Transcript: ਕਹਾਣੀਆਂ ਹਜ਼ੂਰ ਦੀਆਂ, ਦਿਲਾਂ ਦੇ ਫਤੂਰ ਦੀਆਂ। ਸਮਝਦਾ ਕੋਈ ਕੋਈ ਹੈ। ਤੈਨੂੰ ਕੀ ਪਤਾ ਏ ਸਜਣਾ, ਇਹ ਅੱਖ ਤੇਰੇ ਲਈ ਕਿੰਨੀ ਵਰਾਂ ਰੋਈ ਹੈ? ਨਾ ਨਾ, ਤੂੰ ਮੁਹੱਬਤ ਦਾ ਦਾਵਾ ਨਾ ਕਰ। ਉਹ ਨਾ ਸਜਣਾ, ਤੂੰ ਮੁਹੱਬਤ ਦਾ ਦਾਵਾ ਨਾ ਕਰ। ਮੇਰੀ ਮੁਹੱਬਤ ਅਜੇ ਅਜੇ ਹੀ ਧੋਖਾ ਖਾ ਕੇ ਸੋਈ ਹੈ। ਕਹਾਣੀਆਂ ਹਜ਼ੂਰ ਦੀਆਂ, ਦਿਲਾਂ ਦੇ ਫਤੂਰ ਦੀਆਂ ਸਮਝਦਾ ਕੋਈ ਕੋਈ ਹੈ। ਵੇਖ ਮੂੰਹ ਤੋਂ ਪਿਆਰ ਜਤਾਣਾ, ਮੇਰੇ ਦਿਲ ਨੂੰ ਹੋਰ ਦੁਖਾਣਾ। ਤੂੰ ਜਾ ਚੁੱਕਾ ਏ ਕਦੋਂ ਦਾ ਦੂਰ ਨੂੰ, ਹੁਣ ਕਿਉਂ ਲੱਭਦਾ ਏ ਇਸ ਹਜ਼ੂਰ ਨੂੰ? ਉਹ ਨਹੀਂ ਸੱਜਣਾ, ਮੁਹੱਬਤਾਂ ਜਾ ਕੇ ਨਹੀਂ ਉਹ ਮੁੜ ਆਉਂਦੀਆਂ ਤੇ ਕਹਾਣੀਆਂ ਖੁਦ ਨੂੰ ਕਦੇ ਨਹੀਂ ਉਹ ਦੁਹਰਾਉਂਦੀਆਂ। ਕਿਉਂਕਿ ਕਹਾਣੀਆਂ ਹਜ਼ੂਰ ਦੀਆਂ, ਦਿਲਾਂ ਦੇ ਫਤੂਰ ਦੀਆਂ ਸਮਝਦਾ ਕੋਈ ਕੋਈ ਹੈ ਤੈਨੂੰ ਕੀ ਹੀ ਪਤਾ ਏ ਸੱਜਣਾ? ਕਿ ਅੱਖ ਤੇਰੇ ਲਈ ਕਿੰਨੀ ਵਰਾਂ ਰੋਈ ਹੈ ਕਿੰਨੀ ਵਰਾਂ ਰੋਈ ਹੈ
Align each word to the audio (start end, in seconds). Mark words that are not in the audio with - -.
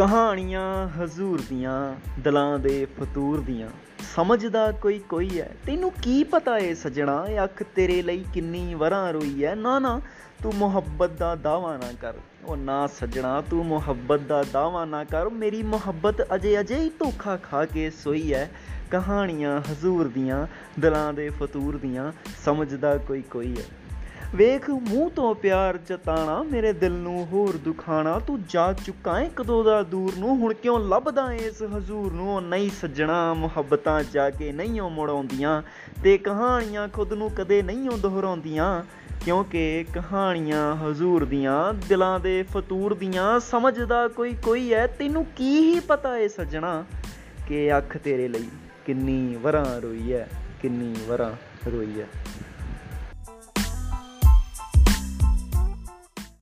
ਕਹਾਣੀਆਂ 0.00 0.88
ਹਜ਼ੂਰ 0.88 1.42
ਦੀਆਂ, 1.48 1.94
ਦਿਲਾਂ 2.20 2.58
ਦੇ 2.58 2.86
ਫਤੂਰ 3.00 3.40
ਦੀਆਂ। 3.40 3.68
ਸਮਝਦਾ 4.16 4.72
ਕੋਈ 4.72 4.98
ਕੋਈ 4.98 5.40
ਹੈ। 5.40 5.56
ਤੈਨੂੰ 5.66 5.92
ਕੀ 6.02 6.24
ਪਤਾ 6.24 6.58
ਏ 6.58 6.74
ਸਜਣਾ, 6.74 7.26
ਇਹ 7.26 7.44
ਅੱਖ 7.44 7.62
ਤੇਰੇ 7.62 8.02
ਲਈ 8.02 8.24
ਕਿੰਨੀ 8.34 8.74
ਵਰਾਂ 8.74 9.12
ਰੋਈ 9.12 9.44
ਹੈ? 9.44 9.54
ਨਾ 9.54 9.78
ਨਾ, 9.78 10.00
ਤੂੰ 10.42 10.52
ਮੁਹੱਬਤ 10.54 11.10
ਦਾ 11.10 11.34
ਦਾਵਾ 11.34 11.76
ਨਾ 11.76 11.92
ਕਰ। 12.00 12.14
ਉਹ 12.44 12.56
ਨਾ 12.56 12.86
ਸਜਣਾ, 12.86 13.40
ਤੂੰ 13.40 13.66
ਮੁਹੱਬਤ 13.66 14.20
ਦਾ 14.20 14.44
ਦਾਵਾ 14.52 14.84
ਨਾ 14.84 15.04
ਕਰ। 15.04 15.28
ਮੇਰੀ 15.28 15.62
ਮੁਹੱਬਤ 15.62 16.34
ਅਜੇ 16.34 16.60
ਅਜੇ 16.60 16.74
ਹੀ 16.74 16.88
ਧੋਖਾ 16.88 17.36
ਖਾ 17.36 17.64
ਕੇ 17.64 17.90
ਸੋਈ 17.90 18.34
ਹੈ। 18.34 18.50
ਕਹਾਣੀਆਂ 18.90 19.60
ਹਜ਼ੂਰ 19.60 20.08
ਦੀਆਂ, 20.08 20.46
ਦਿਲਾਂ 20.80 21.12
ਦੇ 21.12 21.30
ਫਤੂਰ 21.30 21.76
ਦੀਆਂ 21.76 22.12
ਸਮਝਦਾ 22.44 22.96
ਕੋਈ 22.96 23.22
ਕੋਈ 23.22 23.56
ਹੈ। 23.58 23.89
ਵੇਖ 24.34 24.70
ਮੂੰਹ 24.70 25.10
ਤੋਂ 25.10 25.34
ਪਿਆਰ 25.34 25.76
ਜਤਾਣਾ, 25.76 26.42
ਮੇਰੇ 26.42 26.72
ਦਿਲ 26.72 26.92
ਨੂੰ 26.92 27.28
ਹੋਰ 27.32 27.56
ਦੁਖਾਣਾ। 27.56 28.18
ਤੂੰ 28.18 28.42
ਜਾ 28.48 28.72
ਚੁੱਕਾ 28.72 29.20
ਏ 29.20 29.30
ਕਦੋਂ 29.36 29.64
ਦਾ 29.64 29.82
ਦੂਰ 29.82 30.12
ਨੂੰ, 30.18 30.36
ਹੁਣ 30.36 30.54
ਕਿਉਂ 30.54 30.80
ਲੱਭਦਾ 30.80 31.32
ਏ 31.32 31.36
ਇਸ 31.36 31.62
ਹਜ਼ੂਰ 31.62 32.12
ਨੂੰ? 32.12 32.36
ਉਹ 32.36 32.40
ਨਹੀਂ 32.40 32.70
ਸੱਜਣਾ, 32.80 33.34
ਮੁਹੱਬਤਾਂ 33.34 34.04
ਜਾ 34.12 34.30
ਕੇ 34.30 34.52
ਨਹੀਂ 34.52 34.80
ਉਹ 34.80 34.90
ਮੁੜ 34.90 35.10
ਆਉਂਦੀਆਂ 35.10 35.62
ਤੇ 36.04 36.18
ਕਹਾਣੀਆਂ 36.18 36.88
ਖੁਦ 36.88 37.12
ਨੂੰ 37.12 37.30
ਕਦੇ 37.30 37.62
ਨਹੀਂ 37.62 37.88
ਉਹ 37.88 37.98
ਦੁਹਰਾਉਂਦੀਆਂ। 37.98 38.82
ਕਿਉਂਕਿ 39.24 39.84
ਕਹਾਣੀਆਂ 39.94 40.76
ਹਜ਼ੂਰ 40.76 41.24
ਦੀਆਂ, 41.24 41.74
ਦਿਲਾਂ 41.88 42.20
ਦੇ 42.20 42.42
ਫਤੂਰ 42.42 42.94
ਦੀਆਂ 42.94 43.40
ਸਮਝਦਾ 43.40 44.08
ਕੋਈ 44.08 44.34
ਕੋਈ 44.42 44.74
ਹੈ 44.74 44.86
ਤੈਨੂੰ 44.86 45.26
ਕੀ 45.36 45.74
ਹੀ 45.74 45.80
ਪਤਾ 45.80 46.16
ਏ 46.16 46.28
ਸੱਜਣਾ? 46.28 46.84
ਕਿ 47.46 47.76
ਅੱਖ 47.76 47.96
ਤੇਰੇ 47.96 48.28
ਲਈ 48.28 48.48
ਕਿੰਨੀ 48.86 49.36
ਵਰਾਂ 49.36 49.80
ਰੋਈ 49.80 50.12
ਹੈ 50.12 50.28
ਕਿੰਨੀ 50.62 50.94
ਵਰਾਂ 51.08 51.32
ਰੋਈ 51.70 52.00
ਹੈ 52.00 52.06